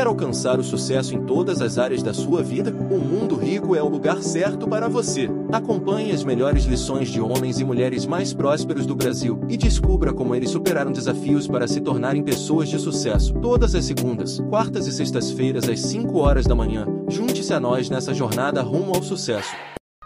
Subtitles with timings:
[0.00, 2.70] Quer alcançar o sucesso em todas as áreas da sua vida?
[2.70, 5.28] O Mundo Rico é o lugar certo para você.
[5.52, 10.34] Acompanhe as melhores lições de homens e mulheres mais prósperos do Brasil e descubra como
[10.34, 13.34] eles superaram desafios para se tornarem pessoas de sucesso.
[13.42, 16.86] Todas as segundas, quartas e sextas-feiras às 5 horas da manhã.
[17.06, 19.54] Junte-se a nós nessa jornada rumo ao sucesso.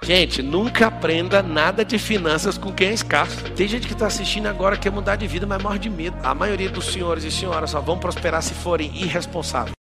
[0.02, 3.45] Gente, nunca aprenda nada de finanças com quem é escasso.
[3.52, 6.16] Tem gente que está assistindo agora que quer mudar de vida, mas morre de medo.
[6.24, 9.84] A maioria dos senhores e senhoras só vão prosperar se forem irresponsáveis.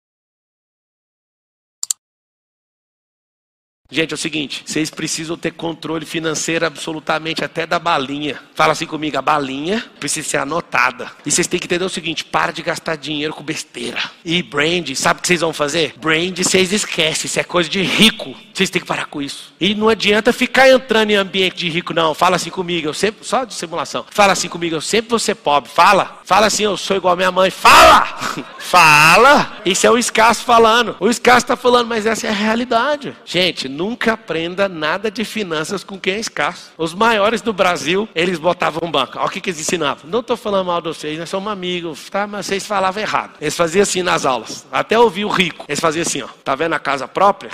[3.89, 8.37] Gente, é o seguinte, vocês precisam ter controle financeiro absolutamente até da balinha.
[8.53, 11.09] Fala assim comigo, a balinha precisa ser anotada.
[11.25, 13.99] E vocês têm que entender o seguinte, para de gastar dinheiro com besteira.
[14.25, 15.93] E brand, sabe o que vocês vão fazer?
[15.97, 18.35] Brand vocês esquecem, isso é coisa de rico.
[18.53, 19.53] Vocês têm que parar com isso.
[19.61, 22.15] E não adianta ficar entrando em ambiente de rico, não.
[22.15, 24.03] Fala assim comigo, eu sempre, só de simulação.
[24.09, 25.69] Fala assim comigo, eu sempre vou ser pobre.
[25.69, 26.21] Fala.
[26.25, 27.51] Fala assim, eu sou igual a minha mãe.
[27.51, 28.05] Fala!
[28.57, 29.61] Fala!
[29.63, 30.95] Isso é o escasso falando.
[30.99, 33.15] O escasso está falando, mas essa é a realidade.
[33.23, 36.71] Gente, nunca aprenda nada de finanças com quem é escasso.
[36.77, 39.19] Os maiores do Brasil, eles botavam banco.
[39.19, 40.09] Olha o que, que eles ensinavam.
[40.09, 42.25] Não estou falando mal de vocês, nós somos amigos, tá?
[42.25, 43.35] Mas vocês falavam errado.
[43.39, 44.65] Eles faziam assim nas aulas.
[44.71, 45.63] Até ouvir o rico.
[45.67, 46.27] Eles faziam assim, ó.
[46.43, 47.51] Tá vendo a casa própria?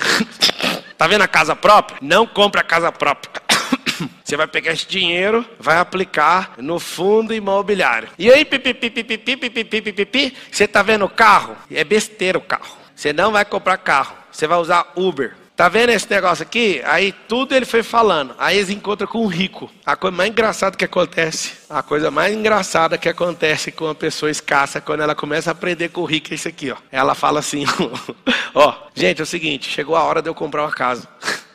[0.98, 1.98] tá vendo a casa própria?
[2.02, 3.44] Não compra a casa própria.
[4.24, 8.10] Você vai pegar esse dinheiro, vai aplicar no fundo imobiliário.
[8.18, 11.56] E aí, pipipi, pipipi, pipipi, pipipi, você está vendo o carro?
[11.70, 12.78] É besteira o carro.
[12.96, 14.16] Você não vai comprar carro.
[14.32, 15.43] Você vai usar Uber.
[15.56, 16.82] Tá vendo esse negócio aqui?
[16.84, 18.34] Aí tudo ele foi falando.
[18.40, 19.70] Aí eles encontram com um rico.
[19.86, 24.32] A coisa mais engraçada que acontece, a coisa mais engraçada que acontece com uma pessoa
[24.32, 26.78] escassa quando ela começa a aprender com o rico é isso aqui, ó.
[26.92, 27.66] Ela fala assim,
[28.56, 31.08] ó, gente, é o seguinte, chegou a hora de eu comprar uma casa.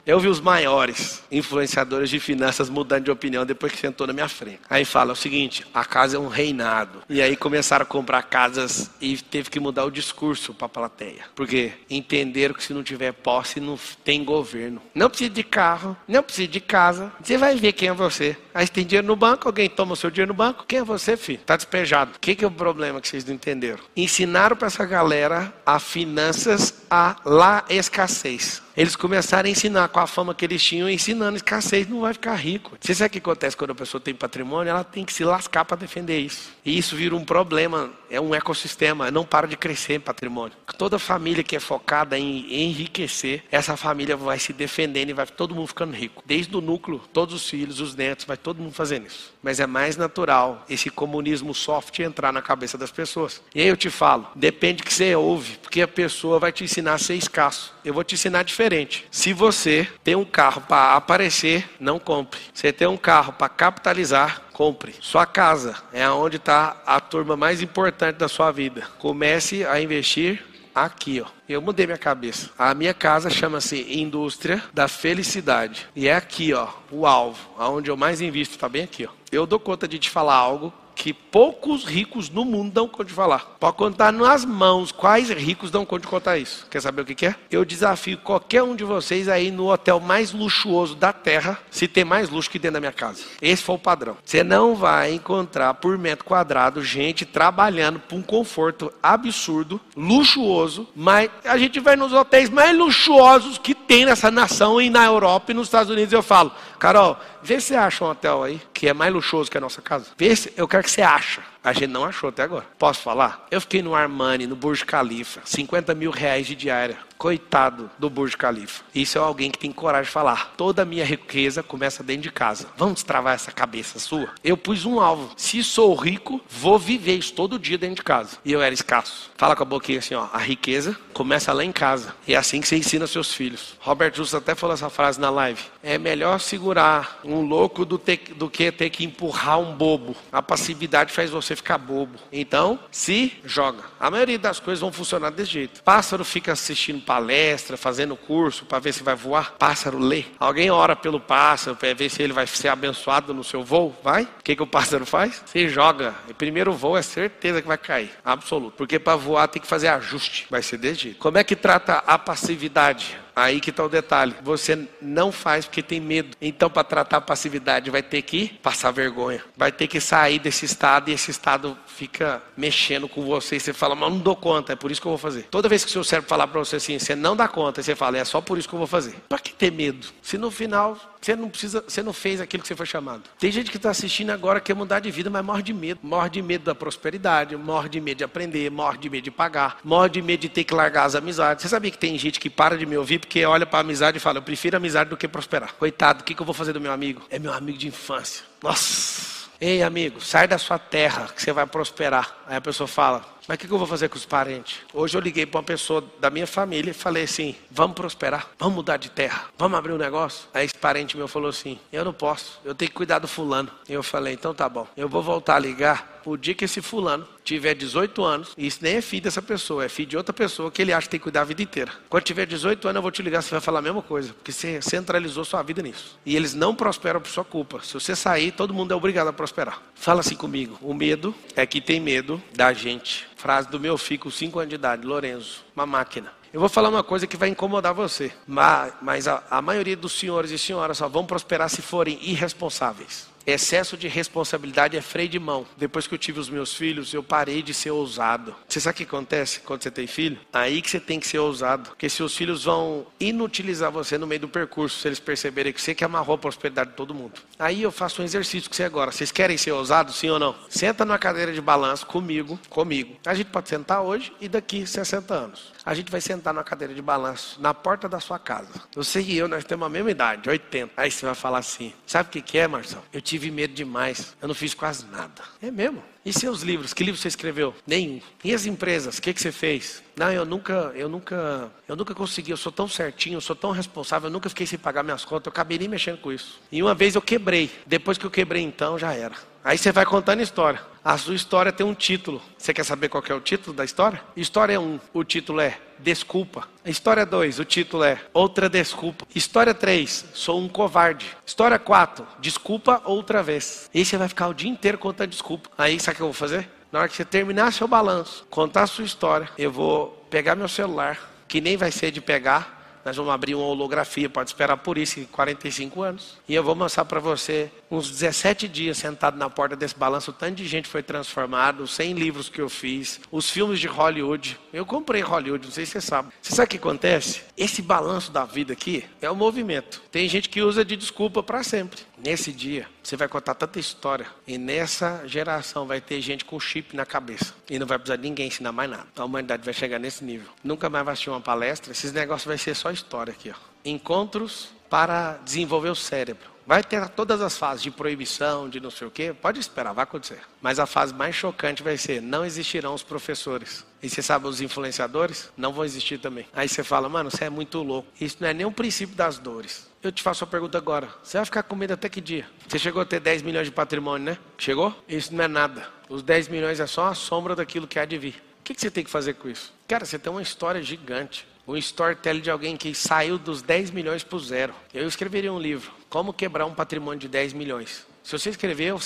[0.09, 4.27] Eu vi os maiores influenciadores de finanças mudando de opinião depois que sentou na minha
[4.27, 4.61] frente.
[4.71, 7.03] Aí fala o seguinte: a casa é um reinado.
[7.11, 11.27] E aí começaram a comprar casas e teve que mudar o discurso para a plateia.
[11.35, 14.81] Porque entenderam que se não tiver posse, não tem governo.
[14.95, 17.13] Não precisa de carro, não precisa de casa.
[17.23, 18.35] Você vai ver quem é você.
[18.55, 20.65] Aí você tem dinheiro no banco, alguém toma o seu dinheiro no banco.
[20.67, 21.41] Quem é você, filho?
[21.41, 22.13] Está despejado.
[22.17, 23.81] O que, que é o problema que vocês não entenderam?
[23.95, 28.63] Ensinaram para essa galera a finanças a lá escassez.
[28.79, 32.37] Eles começaram a ensinar com a fama que eles tinham, ensinando escassez, não vai ficar
[32.37, 32.77] rico.
[32.81, 34.71] Você sabe o que acontece quando a pessoa tem patrimônio?
[34.71, 36.53] Ela tem que se lascar para defender isso.
[36.65, 40.57] E isso vira um problema, é um ecossistema, não para de crescer em patrimônio.
[40.77, 45.57] Toda família que é focada em enriquecer, essa família vai se defendendo e vai todo
[45.57, 46.23] mundo ficando rico.
[46.25, 49.35] Desde o núcleo, todos os filhos, os netos, vai todo mundo fazendo isso.
[49.43, 53.43] Mas é mais natural esse comunismo soft entrar na cabeça das pessoas.
[53.53, 56.95] E aí eu te falo, depende que você ouve, porque a pessoa vai te ensinar
[56.95, 57.75] a ser escasso.
[57.85, 58.68] Eu vou te ensinar diferente.
[59.11, 62.41] Se você tem um carro para aparecer, não compre.
[62.53, 64.95] Você tem um carro para capitalizar, compre.
[65.01, 68.87] Sua casa é onde está a turma mais importante da sua vida.
[68.99, 71.27] Comece a investir aqui, ó.
[71.49, 72.51] Eu mudei minha cabeça.
[72.59, 75.89] A minha casa chama-se Indústria da Felicidade.
[75.97, 79.11] E é aqui, ó, o alvo, aonde eu mais invisto, está bem aqui, ó.
[79.33, 83.13] Eu dou conta de te falar algo que poucos ricos no mundo dão conta de
[83.13, 83.57] falar.
[83.61, 86.67] Pode contar nas mãos quais ricos dão conta de contar isso.
[86.69, 87.37] Quer saber o que, é?
[87.49, 92.05] Eu desafio qualquer um de vocês aí no hotel mais luxuoso da terra, se tem
[92.05, 93.23] mais luxo que dentro da minha casa.
[93.41, 94.17] Esse foi o padrão.
[94.25, 101.31] Você não vai encontrar por metro quadrado gente trabalhando por um conforto absurdo, luxuoso, mas
[101.45, 105.55] a gente vai nos hotéis mais luxuosos que tem nessa nação e na Europa e
[105.55, 106.13] nos Estados Unidos.
[106.13, 109.59] Eu falo, Carol, vê se você acha um hotel aí que é mais luxuoso que
[109.59, 110.07] a nossa casa.
[110.17, 111.43] Vê se eu quero que você acha.
[111.63, 112.65] A gente não achou até agora.
[112.79, 113.47] Posso falar?
[113.51, 117.08] Eu fiquei no Armani, no Burj Khalifa, 50 mil reais de diária.
[117.19, 118.85] Coitado do Burj Khalifa.
[118.95, 120.55] Isso é alguém que tem coragem de falar.
[120.57, 122.69] Toda a minha riqueza começa dentro de casa.
[122.77, 124.29] Vamos travar essa cabeça sua?
[124.45, 125.33] Eu pus um alvo.
[125.37, 128.39] Se sou rico, vou viver isso todo dia dentro de casa.
[128.45, 129.33] E eu era escasso.
[129.37, 130.29] Fala com a boquinha assim, ó.
[130.33, 132.15] A riqueza começa lá em casa.
[132.25, 133.75] E é assim que você ensina seus filhos.
[133.81, 135.61] Robert Justo até falou essa frase na live.
[135.83, 140.15] É melhor segurar um louco do, ter, do que ter que empurrar um bobo.
[140.31, 142.17] A passividade faz você ficar bobo.
[142.33, 143.83] Então, se joga.
[143.99, 145.83] A maioria das coisas vão funcionar desse jeito.
[145.83, 149.55] Pássaro fica assistindo palestra, fazendo curso para ver se vai voar.
[149.59, 150.25] Pássaro lê.
[150.39, 153.97] Alguém ora pelo pássaro para ver se ele vai ser abençoado no seu voo?
[154.05, 154.25] Vai?
[154.25, 155.43] O que, que o pássaro faz?
[155.47, 156.15] Você joga.
[156.29, 158.11] O primeiro voo é certeza que vai cair.
[158.23, 158.75] Absoluto.
[158.77, 160.47] Porque para voar tem que fazer ajuste.
[160.51, 161.19] Vai ser jeito.
[161.19, 163.17] Como é que trata a passividade?
[163.39, 164.35] Aí que está o detalhe.
[164.43, 166.37] Você não faz porque tem medo.
[166.43, 169.45] Então, para tratar a passividade, vai ter que passar vergonha.
[169.57, 173.57] Vai ter que sair desse estado e esse estado fica mexendo com você.
[173.57, 175.45] E você fala, mas não dou conta, é por isso que eu vou fazer.
[175.51, 177.95] Toda vez que o seu cérebro falar para você assim, você não dá conta, você
[177.95, 179.15] fala, é só por isso que eu vou fazer.
[179.29, 180.09] Para que ter medo?
[180.21, 183.23] Se no final Você não precisa, você não fez aquilo que você foi chamado.
[183.39, 186.01] Tem gente que está assistindo agora quer mudar de vida, mas morre de medo.
[186.03, 189.79] Morre de medo da prosperidade, morre de medo de aprender, morre de medo de pagar,
[189.85, 191.63] morre de medo de ter que largar as amizades.
[191.63, 194.19] Você sabia que tem gente que para de me ouvir porque olha para a amizade
[194.19, 195.75] e fala: eu prefiro amizade do que prosperar.
[195.75, 197.23] Coitado, o que, que eu vou fazer do meu amigo?
[197.31, 198.45] É meu amigo de infância.
[198.63, 199.39] Nossa!
[199.61, 202.37] Ei, amigo, sai da sua terra que você vai prosperar.
[202.47, 204.81] Aí a pessoa fala: Mas o que, que eu vou fazer com os parentes?
[204.93, 208.75] Hoje eu liguei para uma pessoa da minha família e falei assim: Vamos prosperar, vamos
[208.75, 210.47] mudar de terra, vamos abrir um negócio.
[210.53, 213.71] Aí esse parente meu falou assim: Eu não posso, eu tenho que cuidar do fulano.
[213.89, 216.81] E eu falei: Então tá bom, eu vou voltar a ligar o dia que esse
[216.81, 220.33] fulano tiver 18 anos, e isso nem é filho dessa pessoa, é filho de outra
[220.33, 221.93] pessoa que ele acha que tem que cuidar a vida inteira.
[222.09, 224.53] Quando tiver 18 anos, eu vou te ligar, você vai falar a mesma coisa, porque
[224.53, 226.19] você centralizou sua vida nisso.
[226.27, 227.81] E eles não prosperam por sua culpa.
[227.83, 229.83] Se você sair, todo mundo é obrigado a prosperar.
[229.95, 233.27] Fala assim comigo: o medo é que tem medo da gente.
[233.37, 236.33] Frase do meu filho com 5 anos de idade, Lorenzo, uma máquina.
[236.53, 240.13] Eu vou falar uma coisa que vai incomodar você, mas, mas a, a maioria dos
[240.19, 243.29] senhores e senhoras só vão prosperar se forem irresponsáveis.
[243.49, 245.67] Excesso de responsabilidade é freio de mão.
[245.75, 248.55] Depois que eu tive os meus filhos, eu parei de ser ousado.
[248.69, 250.39] Você sabe o que acontece quando você tem filho?
[250.53, 251.89] Aí que você tem que ser ousado.
[251.89, 255.95] Porque seus filhos vão inutilizar você no meio do percurso, se eles perceberem que você
[255.95, 257.41] que amarrou a prosperidade de todo mundo.
[257.59, 259.11] Aí eu faço um exercício com você agora.
[259.11, 260.55] Vocês querem ser ousados, sim ou não?
[260.69, 263.17] Senta numa cadeira de balanço comigo, comigo.
[263.25, 265.73] A gente pode sentar hoje e daqui 60 anos.
[265.87, 268.69] A gente vai sentar numa cadeira de balanço na porta da sua casa.
[268.95, 270.93] Você e eu, nós temos a mesma idade, 80.
[270.95, 273.03] Aí você vai falar assim: sabe o que, que é, Marcelo?
[273.11, 274.37] Eu tive medo demais.
[274.41, 275.43] Eu não fiz quase nada.
[275.63, 276.03] É mesmo?
[276.25, 276.93] E seus livros?
[276.93, 277.75] Que livro você escreveu?
[277.87, 278.21] Nenhum.
[278.45, 279.19] E as empresas?
[279.19, 280.03] O que, que você fez?
[280.17, 282.51] Não, eu nunca, eu nunca, eu nunca consegui.
[282.51, 284.29] Eu sou tão certinho, eu sou tão responsável.
[284.29, 285.47] Eu nunca fiquei sem pagar minhas contas.
[285.47, 286.61] Eu acabei nem mexendo com isso.
[286.71, 287.71] E uma vez eu quebrei.
[287.87, 289.35] Depois que eu quebrei, então já era.
[289.65, 290.81] Aí você vai contando história.
[291.05, 292.43] A sua história tem um título.
[292.57, 294.23] Você quer saber qual é o título da história?
[294.37, 296.69] História 1, o título é Desculpa.
[296.85, 299.27] História 2, o título é Outra Desculpa.
[299.35, 301.27] História 3, Sou um covarde.
[301.45, 303.91] História 4, Desculpa outra vez.
[303.93, 305.69] E aí você vai ficar o dia inteiro contando desculpa.
[305.77, 306.69] Aí sabe o que eu vou fazer?
[306.91, 310.69] Na hora que você terminar seu balanço, contar a sua história, eu vou pegar meu
[310.69, 314.99] celular, que nem vai ser de pegar, nós vamos abrir uma holografia, pode esperar por
[314.99, 316.39] isso, 45 anos.
[316.49, 320.35] E eu vou mostrar para você uns 17 dias sentado na porta desse balanço, o
[320.35, 324.59] tanto de gente foi transformado, 100 livros que eu fiz, os filmes de Hollywood.
[324.73, 326.33] Eu comprei Hollywood, não sei se você sabe.
[326.41, 327.43] Você sabe o que acontece?
[327.57, 330.03] Esse balanço da vida aqui é o movimento.
[330.11, 332.08] Tem gente que usa de desculpa para sempre.
[332.23, 334.27] Nesse dia, você vai contar tanta história.
[334.47, 337.55] E nessa geração vai ter gente com chip na cabeça.
[337.71, 339.07] E não vai precisar de ninguém ensinar mais nada.
[339.17, 340.49] A humanidade vai chegar nesse nível.
[340.63, 341.93] Nunca mais vai assistir uma palestra.
[341.93, 343.51] Esses negócios vai ser só história aqui.
[343.51, 343.55] Ó.
[343.85, 346.58] Encontros para desenvolver o cérebro.
[346.69, 349.33] Vai ter todas as fases de proibição, de não sei o quê.
[349.33, 350.39] Pode esperar, vai acontecer.
[350.61, 353.87] Mas a fase mais chocante vai ser: não existirão os professores.
[354.03, 356.47] E você sabe, os influenciadores não vão existir também.
[356.53, 358.09] Aí você fala, mano, você é muito louco.
[358.21, 359.89] Isso não é nem o princípio das dores.
[360.03, 362.47] Eu te faço a pergunta agora: você vai ficar com medo até que dia?
[362.69, 364.39] Você chegou a ter 10 milhões de patrimônio, né?
[364.59, 364.95] Chegou?
[365.09, 365.89] Isso não é nada.
[366.07, 368.43] Os 10 milhões é só a sombra daquilo que há de vir.
[368.61, 369.73] O que você tem que fazer com isso?
[369.89, 374.25] Cara, você tem uma história gigante um storytelling de alguém que saiu dos 10 milhões
[374.25, 374.75] para o zero.
[374.93, 378.07] Eu escreveria um livro, Como Quebrar um Patrimônio de 10 milhões.
[378.29, 379.01] Se você escrever, eu,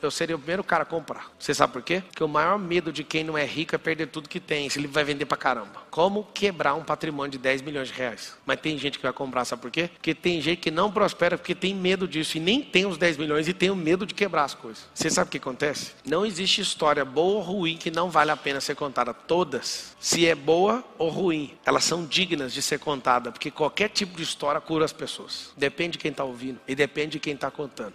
[0.00, 1.32] eu seria o primeiro cara a comprar.
[1.36, 2.00] Você sabe por quê?
[2.00, 4.66] Porque o maior medo de quem não é rico é perder tudo que tem.
[4.66, 5.82] Esse livro vai vender pra caramba.
[5.90, 8.36] Como quebrar um patrimônio de 10 milhões de reais.
[8.46, 9.90] Mas tem gente que vai comprar, sabe por quê?
[9.92, 12.36] Porque tem gente que não prospera porque tem medo disso.
[12.36, 14.86] E nem tem os 10 milhões e tem o medo de quebrar as coisas.
[14.94, 15.90] Você sabe o que acontece?
[16.06, 19.12] Não existe história boa ou ruim que não vale a pena ser contada.
[19.12, 19.96] Todas.
[19.98, 23.32] Se é boa ou ruim, elas são dignas de ser contada.
[23.32, 25.52] Porque qualquer tipo de história cura as pessoas.
[25.56, 27.94] Depende de quem está ouvindo e depende de quem está contando.